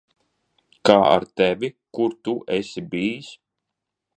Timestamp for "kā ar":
0.89-1.27